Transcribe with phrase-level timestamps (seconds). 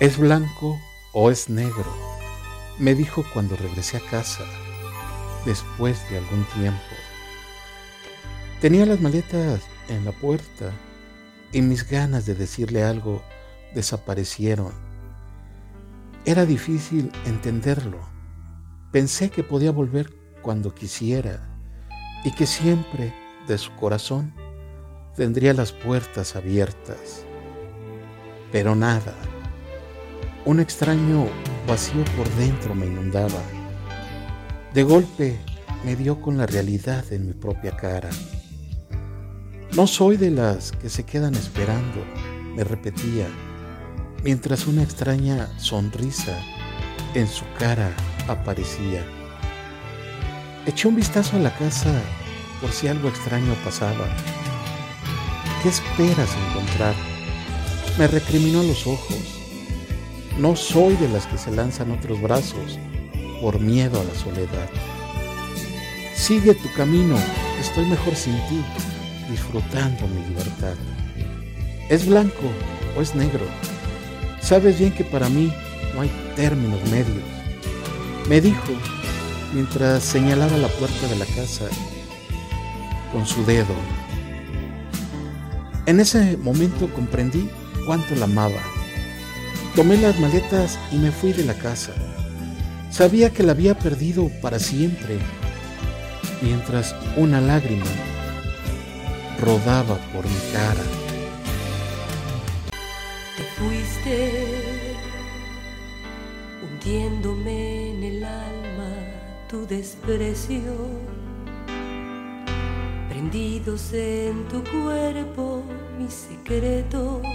[0.00, 0.80] ¿Es blanco
[1.12, 1.84] o es negro?
[2.78, 4.44] Me dijo cuando regresé a casa,
[5.44, 6.80] después de algún tiempo.
[8.62, 9.60] Tenía las maletas
[9.90, 10.72] en la puerta
[11.52, 13.22] y mis ganas de decirle algo
[13.74, 14.72] desaparecieron.
[16.24, 18.00] Era difícil entenderlo.
[18.92, 21.46] Pensé que podía volver cuando quisiera
[22.24, 23.14] y que siempre
[23.46, 24.32] de su corazón
[25.14, 27.26] tendría las puertas abiertas.
[28.50, 29.14] Pero nada.
[30.46, 31.26] Un extraño
[31.68, 33.42] vacío por dentro me inundaba.
[34.72, 35.38] De golpe
[35.84, 38.08] me dio con la realidad en mi propia cara.
[39.76, 42.04] No soy de las que se quedan esperando,
[42.56, 43.28] me repetía,
[44.24, 46.36] mientras una extraña sonrisa
[47.14, 47.94] en su cara
[48.26, 49.04] aparecía.
[50.66, 51.92] Eché un vistazo a la casa
[52.62, 54.08] por si algo extraño pasaba.
[55.62, 56.94] ¿Qué esperas encontrar?
[57.98, 59.39] Me recriminó los ojos.
[60.38, 62.78] No soy de las que se lanzan otros brazos
[63.40, 64.70] por miedo a la soledad.
[66.14, 67.16] Sigue tu camino,
[67.60, 68.62] estoy mejor sin ti,
[69.30, 70.74] disfrutando mi libertad.
[71.88, 72.42] ¿Es blanco
[72.96, 73.44] o es negro?
[74.40, 75.52] Sabes bien que para mí
[75.94, 77.24] no hay términos medios.
[78.28, 78.72] Me dijo
[79.52, 81.66] mientras señalaba la puerta de la casa
[83.12, 83.74] con su dedo.
[85.86, 87.50] En ese momento comprendí
[87.84, 88.79] cuánto la amaba
[89.80, 91.92] Tomé las maletas y me fui de la casa.
[92.90, 95.16] Sabía que la había perdido para siempre,
[96.42, 97.86] mientras una lágrima
[99.40, 100.82] rodaba por mi cara.
[103.38, 104.96] Te fuiste
[106.62, 108.92] hundiéndome en el alma
[109.48, 110.60] tu desprecio,
[113.08, 115.62] prendidos en tu cuerpo
[115.98, 117.29] mis secretos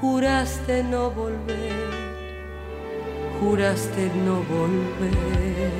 [0.00, 1.88] Juraste no volver,
[3.40, 5.72] juraste no volver.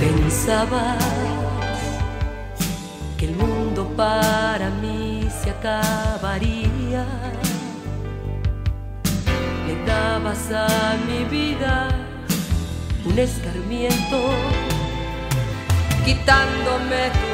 [0.00, 1.04] Pensabas
[3.16, 7.06] que el mundo para mí se acabaría.
[9.66, 11.88] Le dabas a mi vida
[13.04, 14.18] un escarmiento,
[16.04, 17.27] quitándome tu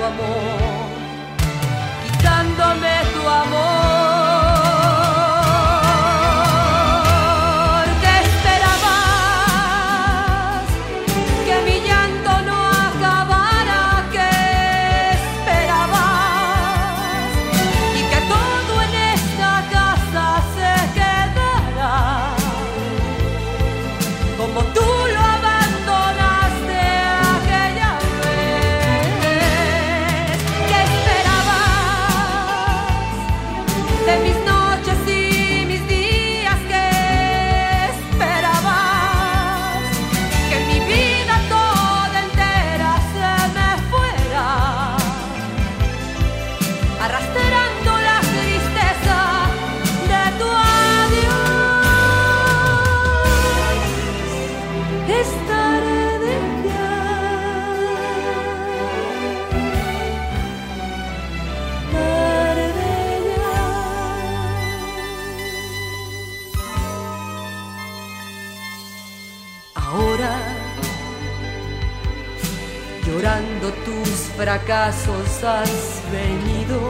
[73.07, 76.81] llorando tus fracasos has venido,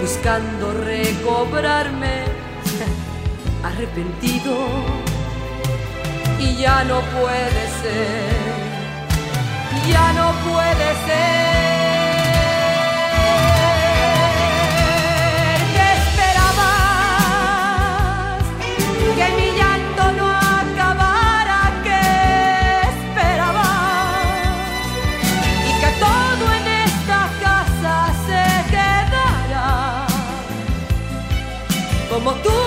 [0.00, 2.24] buscando recobrarme,
[3.62, 4.56] arrepentido,
[6.38, 8.30] y ya no puede ser,
[9.90, 11.37] ya no puede ser.
[32.34, 32.57] como.